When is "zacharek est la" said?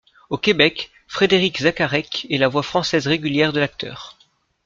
1.61-2.47